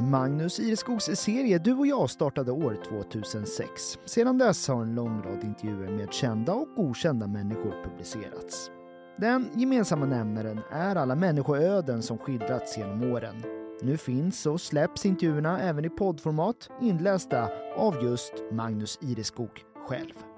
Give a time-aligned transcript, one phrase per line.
[0.00, 3.98] Magnus Ireskogs serie Du och jag startade år 2006.
[4.04, 8.70] Sedan dess har en lång rad intervjuer med kända och okända människor publicerats.
[9.18, 13.42] Den gemensamma nämnaren är alla människoöden som skildrats genom åren.
[13.82, 20.29] Nu finns och släpps intervjuerna även i poddformat inlästa av just Magnus Ireskog själv.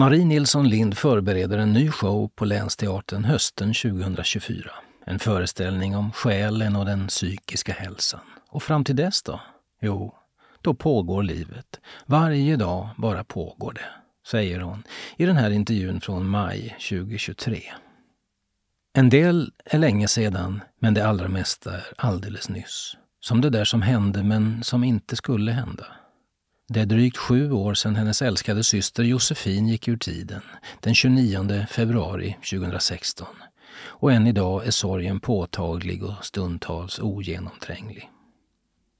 [0.00, 4.70] Marie Nilsson Lind förbereder en ny show på Länsteatern hösten 2024.
[5.04, 8.20] En föreställning om själen och den psykiska hälsan.
[8.48, 9.40] Och fram till dess då?
[9.80, 10.14] Jo,
[10.60, 11.80] då pågår livet.
[12.06, 13.86] Varje dag bara pågår det,
[14.26, 14.82] säger hon
[15.16, 17.62] i den här intervjun från maj 2023.
[18.92, 22.96] En del är länge sedan, men det allra mesta är alldeles nyss.
[23.20, 25.86] Som det där som hände, men som inte skulle hända.
[26.72, 30.40] Det är drygt sju år sedan hennes älskade syster Josefin gick ur tiden,
[30.80, 33.26] den 29 februari 2016.
[33.82, 38.10] Och än idag är sorgen påtaglig och stundtals ogenomtränglig.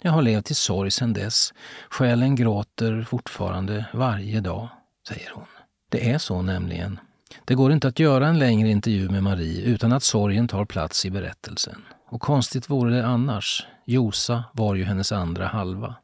[0.03, 1.53] Jag har levt i sorg sedan dess.
[1.91, 4.69] Själen gråter fortfarande varje dag,
[5.09, 5.47] säger hon.
[5.89, 6.99] Det är så nämligen.
[7.45, 11.07] Det går inte att göra en längre intervju med Marie utan att sorgen tar plats
[11.07, 11.83] i berättelsen.
[12.09, 13.67] Och konstigt vore det annars.
[13.85, 15.95] Josa var ju hennes andra halva.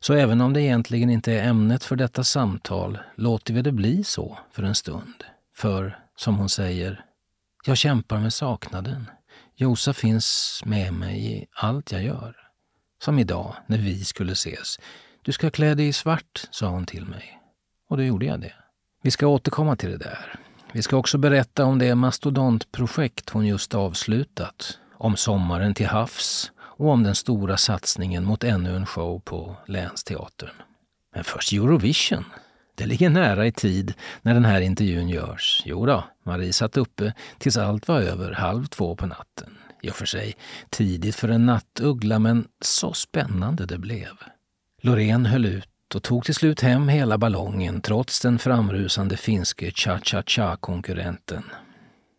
[0.00, 4.04] Så även om det egentligen inte är ämnet för detta samtal låter vi det bli
[4.04, 5.24] så för en stund.
[5.54, 7.04] För, som hon säger,
[7.64, 9.10] jag kämpar med saknaden.
[9.56, 12.36] Josa finns med mig i allt jag gör.
[13.02, 14.78] Som idag, när vi skulle ses.
[15.22, 17.40] Du ska klä dig i svart, sa hon till mig.
[17.88, 18.54] Och då gjorde jag det.
[19.02, 20.40] Vi ska återkomma till det där.
[20.72, 24.78] Vi ska också berätta om det mastodontprojekt hon just avslutat.
[24.94, 30.54] Om sommaren till havs och om den stora satsningen mot ännu en show på Länsteatern.
[31.14, 32.24] Men först Eurovision.
[32.74, 35.62] Det ligger nära i tid när den här intervjun görs.
[35.64, 39.58] Jo då, Marie satt uppe tills allt var över halv två på natten.
[39.82, 40.36] I och för sig
[40.70, 44.12] tidigt för en nattuggla, men så spännande det blev.
[44.82, 51.42] Loreen höll ut och tog till slut hem hela ballongen trots den framrusande finske cha-cha-cha-konkurrenten.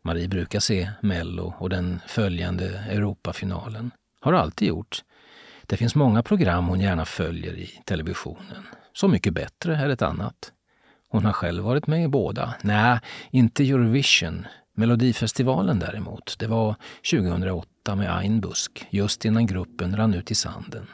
[0.04, 3.92] Marie brukar se Mello och den följande Europafinalen.
[4.20, 5.04] Har alltid gjort.
[5.66, 8.68] Det finns många program hon gärna följer i televisionen.
[8.94, 10.52] Så mycket bättre är ett annat.
[11.10, 12.54] Hon har själv varit med i båda.
[12.62, 13.00] Nej,
[13.32, 14.48] inte Eurovision.
[14.76, 16.76] Melodifestivalen däremot, det var
[17.12, 20.88] 2008 med Einbusk, just innan gruppen rann ut i sanden.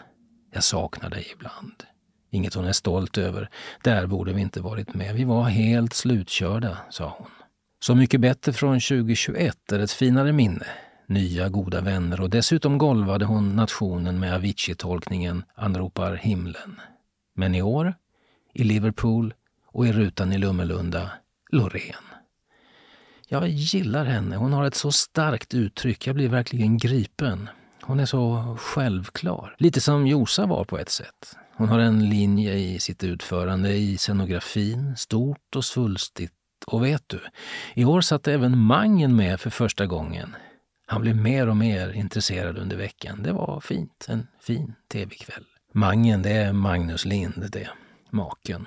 [0.54, 1.84] Jag saknar dig ibland.
[2.32, 3.50] Inget hon är stolt över.
[3.84, 5.16] Där borde vi inte varit med.
[5.16, 7.28] Vi var helt slutkörda, sa hon.
[7.80, 10.66] Så mycket bättre från 2021 är ett finare minne.
[11.08, 16.82] Nya goda vänner och dessutom golvade hon nationen med Avicii-tolkningen Anropar himlen.
[17.36, 17.96] Men i år,
[18.54, 19.34] i Liverpool
[19.68, 21.12] och i rutan i Lummelunda,
[21.50, 22.04] Loreen.
[23.28, 24.36] Jag gillar henne.
[24.36, 26.08] Hon har ett så starkt uttryck.
[26.08, 27.50] Jag blir verkligen gripen.
[27.82, 29.56] Hon är så självklar.
[29.58, 31.38] Lite som Josa var på ett sätt.
[31.58, 36.34] Hon har en linje i sitt utförande, i scenografin, stort och svulstigt.
[36.68, 37.20] Och vet du,
[37.74, 40.36] i år satt även Mangen med för första gången.
[40.86, 43.24] Han blev mer och mer intresserad under veckan.
[43.24, 44.06] Det var fint.
[44.10, 45.46] En fin tv-kväll.
[45.74, 47.70] Mangen, det är Magnus Lind det.
[48.10, 48.66] Maken.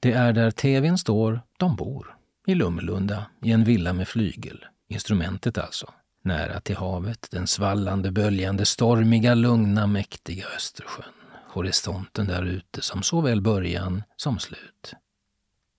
[0.00, 2.16] Det är där tvn står de bor.
[2.46, 4.64] I Lummelunda, i en villa med flygel.
[4.88, 5.92] Instrumentet alltså.
[6.22, 11.12] Nära till havet, den svallande, böljande, stormiga, lugna, mäktiga Östersjön.
[11.48, 14.94] Horisonten där ute som såväl början som slut.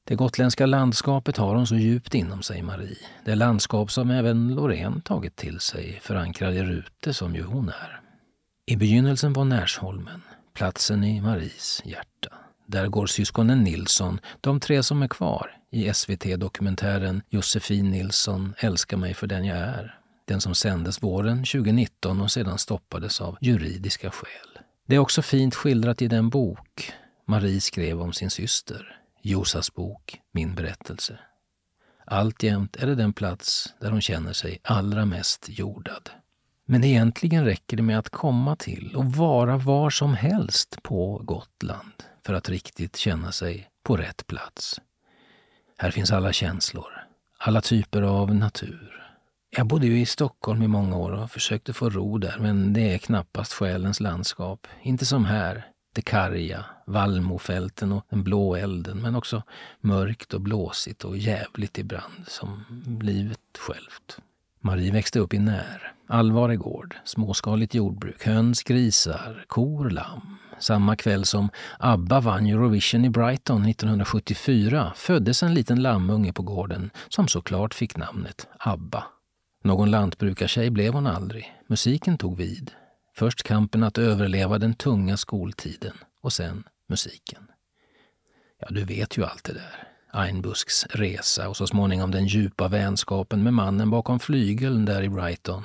[0.08, 2.98] Det gotländska landskapet har hon så djupt inom sig, Marie.
[3.26, 8.02] Det landskap som även Loreen tagit till sig, förankrad i Rute som ju hon är.
[8.66, 10.22] I begynnelsen var Närsholmen,
[10.54, 12.30] platsen i Maries hjärta.
[12.66, 19.14] Där går syskonen Nilsson, de tre som är kvar, i SVT-dokumentären Josefin Nilsson älskar mig
[19.14, 20.00] för den jag är.
[20.26, 24.64] Den som sändes våren 2019 och sedan stoppades av juridiska skäl.
[24.86, 26.94] Det är också fint skildrat i den bok
[27.26, 31.20] Marie skrev om sin syster, Josas bok Min berättelse.
[32.06, 36.10] Alltjämt är det den plats där hon känner sig allra mest jordad.
[36.66, 42.04] Men egentligen räcker det med att komma till och vara var som helst på Gotland
[42.26, 44.82] för att riktigt känna sig på rätt plats.
[45.78, 46.92] Här finns alla känslor,
[47.38, 49.14] alla typer av natur.
[49.50, 52.94] Jag bodde ju i Stockholm i många år och försökte få ro där, men det
[52.94, 54.68] är knappast själens landskap.
[54.82, 59.44] Inte som här, det karga, vallmofälten och den blå elden, men också
[59.82, 62.64] mörkt och blåsigt och jävligt ibland, som
[63.02, 64.18] livet självt.
[64.60, 70.38] Marie växte upp i När, Allvare gård, småskaligt jordbruk, höns, grisar, kor, lamm.
[70.60, 71.50] samma kväll som
[71.80, 77.98] ABBA vann Eurovision i Brighton 1974, föddes en liten lammunge på gården som såklart fick
[77.98, 79.04] namnet ABBA.
[79.64, 81.54] Någon lantbrukartjej blev hon aldrig.
[81.68, 82.72] Musiken tog vid.
[83.18, 87.48] Först kampen att överleva den tunga skoltiden och sen musiken.
[88.60, 89.88] Ja, du vet ju allt det där.
[90.12, 95.64] Einbusks resa och så småningom den djupa vänskapen med mannen bakom flygeln där i Brighton,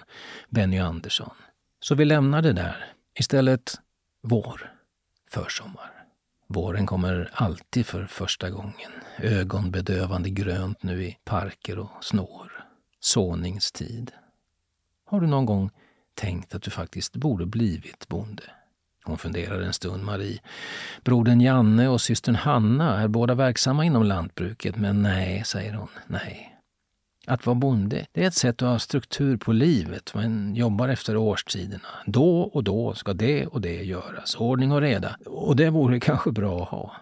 [0.48, 1.34] Benny Andersson.
[1.80, 2.92] Så vi lämnar det där.
[3.18, 3.74] Istället
[4.22, 4.72] vår,
[5.30, 6.04] försommar.
[6.48, 8.90] Våren kommer alltid för första gången.
[9.18, 12.66] Ögonbedövande grönt nu i parker och snår.
[13.00, 14.12] Såningstid.
[15.04, 15.70] Har du någon gång
[16.22, 18.42] tänkt att du faktiskt borde blivit bonde?
[19.04, 20.40] Hon funderar en stund, Marie.
[21.04, 26.48] Brodern Janne och systern Hanna är båda verksamma inom lantbruket, men nej, säger hon, nej.
[27.26, 30.14] Att vara bonde, det är ett sätt att ha struktur på livet.
[30.14, 31.88] Man jobbar efter årstiderna.
[32.06, 34.36] Då och då ska det och det göras.
[34.36, 35.16] Ordning och reda.
[35.26, 36.96] Och det vore kanske bra att ha.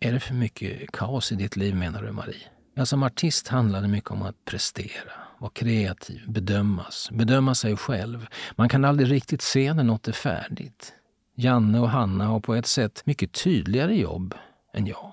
[0.00, 2.46] Är det för mycket kaos i ditt liv, menar du, Marie?
[2.74, 5.12] Ja, som artist handlar det mycket om att prestera,
[5.42, 8.26] vara kreativ, bedömas, bedöma sig själv.
[8.56, 10.94] Man kan aldrig riktigt se när något är färdigt.
[11.34, 14.34] Janne och Hanna har på ett sätt mycket tydligare jobb
[14.72, 15.12] än jag.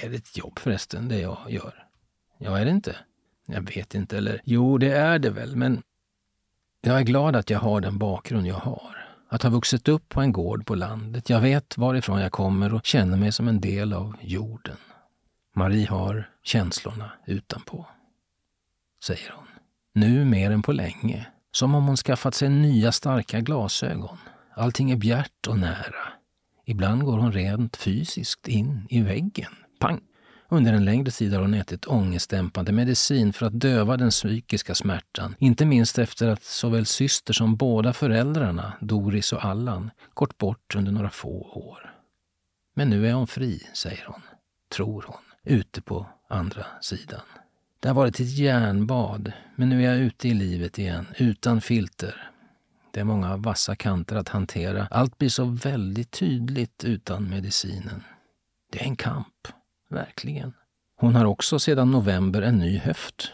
[0.00, 1.86] Är det ett jobb förresten, det jag gör?
[2.38, 2.96] Ja, är det inte?
[3.46, 5.82] Jag vet inte, eller jo, det är det väl, men
[6.80, 9.06] jag är glad att jag har den bakgrund jag har.
[9.28, 11.30] Att ha vuxit upp på en gård på landet.
[11.30, 14.76] Jag vet varifrån jag kommer och känner mig som en del av jorden.
[15.54, 17.86] Marie har känslorna utanpå,
[19.04, 19.51] säger hon.
[19.94, 21.26] Nu mer än på länge.
[21.52, 24.18] Som om hon skaffat sig nya starka glasögon.
[24.54, 26.12] Allting är bjärt och nära.
[26.66, 29.52] Ibland går hon rent fysiskt in i väggen.
[29.80, 30.00] Pang!
[30.48, 35.34] Under en längre tid har hon ätit ångestdämpande medicin för att döva den psykiska smärtan.
[35.38, 40.92] Inte minst efter att såväl syster som båda föräldrarna, Doris och Allan, gått bort under
[40.92, 41.94] några få år.
[42.74, 44.22] Men nu är hon fri, säger hon.
[44.74, 45.20] Tror hon.
[45.44, 47.20] Ute på andra sidan.
[47.82, 52.30] Det har varit ett järnbad, men nu är jag ute i livet igen, utan filter.
[52.90, 54.88] Det är många vassa kanter att hantera.
[54.90, 58.04] Allt blir så väldigt tydligt utan medicinen.
[58.72, 59.48] Det är en kamp.
[59.88, 60.54] Verkligen.
[60.96, 63.32] Hon har också sedan november en ny höft.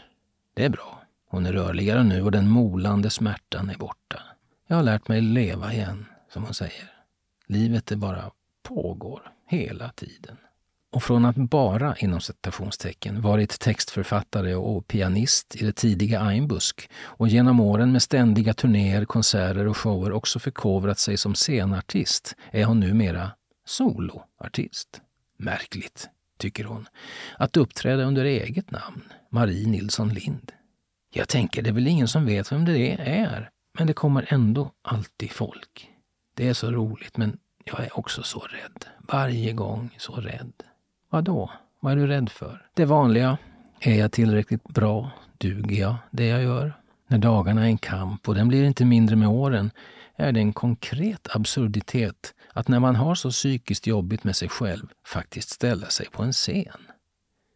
[0.53, 1.03] Det är bra.
[1.27, 4.21] Hon är rörligare nu och den molande smärtan är borta.
[4.67, 6.91] Jag har lärt mig leva igen, som hon säger.
[7.47, 8.31] Livet är bara
[8.63, 10.37] pågår, hela tiden.
[10.91, 17.27] Och från att bara, inom citationstecken, varit textförfattare och pianist i det tidiga Einbusk och
[17.27, 22.79] genom åren med ständiga turnéer, konserter och shower också förkovrat sig som scenartist är hon
[22.79, 23.31] numera
[23.65, 25.01] soloartist.
[25.37, 26.87] Märkligt, tycker hon,
[27.37, 29.01] att uppträda under eget namn,
[29.31, 30.51] Marie Nilsson Lind.
[31.13, 34.71] Jag tänker, det är väl ingen som vet vem det är, men det kommer ändå
[34.81, 35.89] alltid folk.
[36.35, 38.85] Det är så roligt, men jag är också så rädd.
[38.99, 40.53] Varje gång så rädd.
[41.09, 41.51] Vad då?
[41.79, 42.65] Vad är du rädd för?
[42.73, 43.37] Det vanliga.
[43.79, 45.11] Är jag tillräckligt bra?
[45.37, 46.73] Duger jag det jag gör?
[47.07, 49.71] När dagarna är en kamp och den blir inte mindre med åren
[50.15, 54.87] är det en konkret absurditet att när man har så psykiskt jobbigt med sig själv
[55.05, 56.81] faktiskt ställa sig på en scen.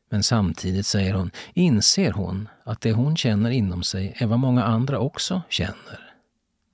[0.09, 4.63] Men samtidigt, säger hon, inser hon att det hon känner inom sig är vad många
[4.63, 6.13] andra också känner.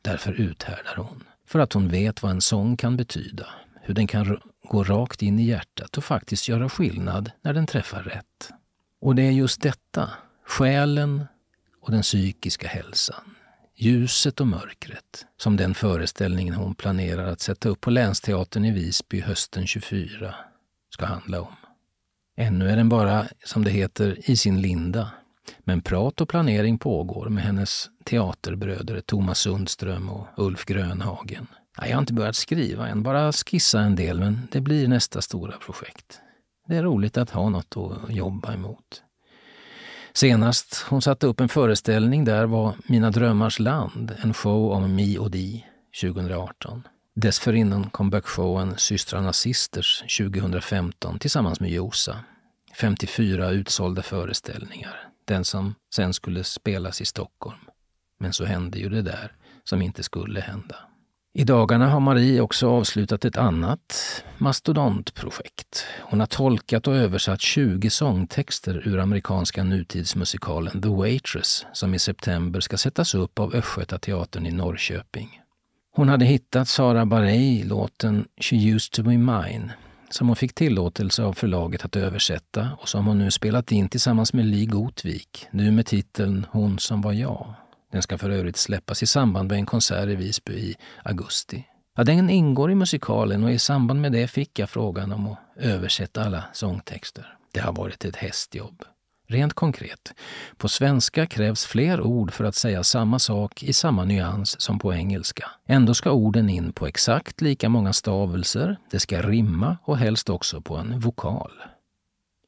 [0.04, 1.24] Därför uthärdar hon.
[1.46, 3.48] För att hon vet vad en sång kan betyda,
[3.82, 4.26] hur den kan
[4.70, 8.52] gå rakt in i hjärtat och faktiskt göra skillnad när den träffar rätt.
[9.02, 10.10] Och det är just detta,
[10.46, 11.26] själen
[11.82, 13.36] och den psykiska hälsan,
[13.76, 19.22] Ljuset och mörkret, som den föreställningen hon planerar att sätta upp på Länsteatern i Visby
[19.22, 20.36] hösten 24
[20.94, 21.56] ska handla om.
[22.38, 25.12] Ännu är den bara, som det heter, i sin linda.
[25.60, 31.48] Men prat och planering pågår med hennes teaterbröder Thomas Sundström och Ulf Grönhagen.
[31.82, 35.58] Jag har inte börjat skriva än, bara skissa en del, men det blir nästa stora
[35.58, 36.22] projekt.
[36.68, 39.04] Det är roligt att ha något att jobba emot.
[40.14, 45.18] Senast hon satte upp en föreställning där var Mina drömmars land, en show om Mi
[45.18, 45.66] och Di
[46.02, 46.88] 2018.
[47.16, 52.20] Dessförinnan kom backshowen Systrarna Sisters 2015 tillsammans med Josa.
[52.76, 55.10] 54 utsålda föreställningar.
[55.26, 57.60] Den som sen skulle spelas i Stockholm.
[58.20, 59.32] Men så hände ju det där
[59.64, 60.76] som inte skulle hända.
[61.40, 65.86] I dagarna har Marie också avslutat ett annat mastodontprojekt.
[66.02, 72.60] Hon har tolkat och översatt 20 sångtexter ur amerikanska nutidsmusikalen The Waitress som i september
[72.60, 75.42] ska sättas upp av Östgötateatern i Norrköping.
[75.96, 79.72] Hon hade hittat Sara Barei låten She used to be mine
[80.10, 84.34] som hon fick tillåtelse av förlaget att översätta och som hon nu spelat in tillsammans
[84.34, 87.54] med Lee Gotvik, nu med titeln Hon som var jag.
[87.92, 91.66] Den ska för övrigt släppas i samband med en konsert i Visby i augusti.
[91.96, 95.40] Ja, den ingår i musikalen och i samband med det fick jag frågan om att
[95.56, 97.38] översätta alla sångtexter.
[97.52, 98.84] Det har varit ett hästjobb.
[99.28, 100.14] Rent konkret,
[100.58, 104.94] på svenska krävs fler ord för att säga samma sak i samma nyans som på
[104.94, 105.52] engelska.
[105.68, 110.62] Ändå ska orden in på exakt lika många stavelser, det ska rimma och helst också
[110.62, 111.52] på en vokal.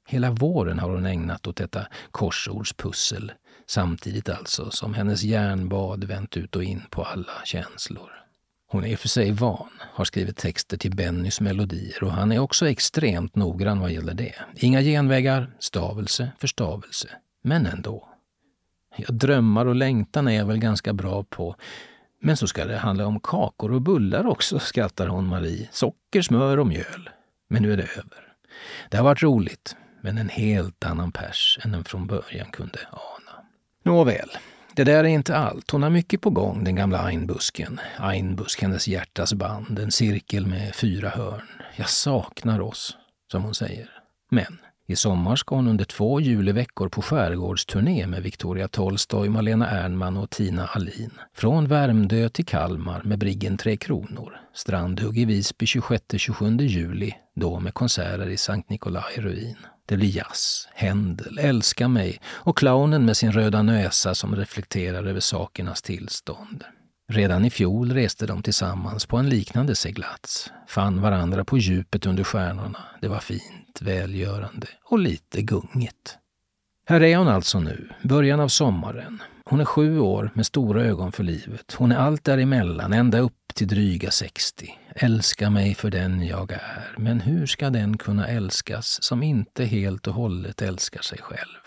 [0.07, 3.31] Hela våren har hon ägnat åt detta korsordspussel,
[3.71, 8.11] samtidigt alltså som hennes järnbad vänt ut och in på alla känslor.
[8.67, 12.69] Hon är för sig van, har skrivit texter till Bennys melodier och han är också
[12.69, 14.35] extremt noggrann vad gäller det.
[14.55, 17.09] Inga genvägar, stavelse för stavelse.
[17.43, 18.07] Men ändå.
[18.95, 21.55] Ja, drömmar och längtan är jag väl ganska bra på.
[22.21, 25.69] Men så ska det handla om kakor och bullar också, skrattar hon Marie.
[25.71, 27.09] Socker, smör och mjöl.
[27.49, 28.33] Men nu är det över.
[28.89, 33.20] Det har varit roligt, men en helt annan pers än den från början kunde ana.
[33.83, 34.29] Nåväl,
[34.75, 35.71] det där är inte allt.
[35.71, 37.79] Hon har mycket på gång, den gamla Einbusken.
[37.97, 41.47] Einbusk, hennes hjärtas band, en cirkel med fyra hörn.
[41.75, 42.97] Jag saknar oss,
[43.31, 43.89] som hon säger.
[44.29, 44.57] Men
[44.87, 50.29] i sommar ska hon under två juleveckor på skärgårdsturné med Victoria Tolstoy, Malena Ernman och
[50.29, 51.11] Tina Alin.
[51.33, 54.39] Från Värmdö till Kalmar med briggen Tre Kronor.
[54.53, 59.57] Strandhugg i Visby 26-27 juli, då med konserter i Sankt Nikolai ruin.
[59.91, 65.19] Det blir jazz, Händel, Älska mig och clownen med sin röda näsa som reflekterar över
[65.19, 66.63] sakernas tillstånd.
[67.09, 72.23] Redan i fjol reste de tillsammans på en liknande seglats, fann varandra på djupet under
[72.23, 72.79] stjärnorna.
[73.01, 76.17] Det var fint, välgörande och lite gungigt.
[76.85, 79.21] Här är hon alltså nu, början av sommaren.
[79.45, 81.73] Hon är sju år med stora ögon för livet.
[81.77, 84.77] Hon är allt däremellan, ända upp till dryga 60.
[84.95, 86.95] Älska mig för den jag är.
[86.97, 91.61] Men hur ska den kunna älskas som inte helt och hållet älskar sig själv?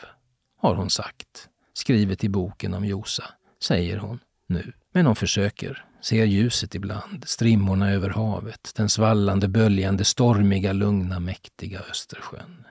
[0.60, 1.48] Har hon sagt.
[1.74, 3.24] Skrivet i boken om Josa,
[3.62, 4.72] säger hon nu.
[4.92, 11.80] Men hon försöker, ser ljuset ibland, strimmorna över havet, den svallande, böljande, stormiga, lugna, mäktiga
[11.90, 12.66] Östersjön.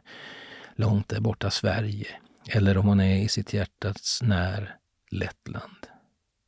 [0.75, 2.07] Långt där borta Sverige,
[2.49, 4.75] eller om hon är i sitt hjärtats när,
[5.13, 5.87] Lettland.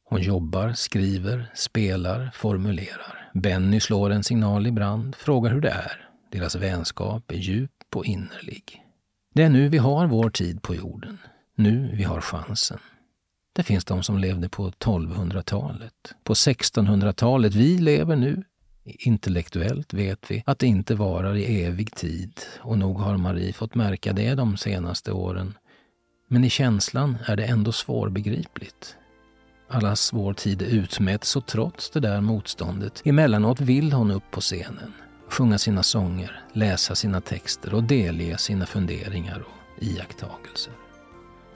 [0.09, 3.31] Hon jobbar, skriver, spelar, formulerar.
[3.33, 6.09] Benny slår en signal i brand, frågar hur det är.
[6.31, 8.83] Deras vänskap är djup och innerlig.
[9.33, 11.17] Det är nu vi har vår tid på jorden.
[11.55, 12.79] Nu vi har chansen.
[13.53, 17.55] Det finns de som levde på 1200-talet, på 1600-talet.
[17.55, 18.43] Vi lever nu.
[18.83, 23.75] Intellektuellt vet vi att det inte varar i evig tid och nog har Marie fått
[23.75, 25.53] märka det de senaste åren.
[26.27, 28.95] Men i känslan är det ändå svårbegripligt.
[29.69, 34.41] Allas vår tid är utmätt, och trots det där motståndet emellanåt vill hon upp på
[34.41, 34.93] scenen,
[35.29, 40.73] sjunga sina sånger, läsa sina texter och delge sina funderingar och iakttagelser.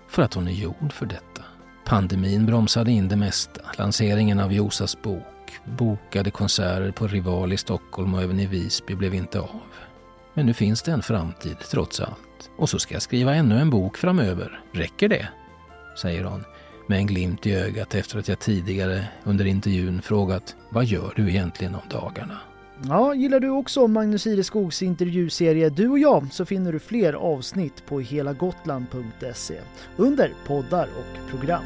[0.07, 1.43] För att hon är gjord för detta.
[1.85, 3.61] Pandemin bromsade in det mesta.
[3.77, 9.13] Lanseringen av Josas bok, bokade konserter på Rival i Stockholm och även i Visby blev
[9.13, 9.61] inte av.
[10.33, 12.49] Men nu finns det en framtid, trots allt.
[12.57, 14.61] Och så ska jag skriva ännu en bok framöver.
[14.71, 15.27] Räcker det?
[16.01, 16.43] Säger hon
[16.87, 21.29] med en glimt i ögat efter att jag tidigare under intervjun frågat vad gör du
[21.29, 22.37] egentligen om dagarna?
[22.87, 27.85] Ja, gillar du också Magnus Ireskogs intervjuserie Du och jag så finner du fler avsnitt
[27.85, 29.59] på helagotland.se
[29.97, 31.63] under poddar och program.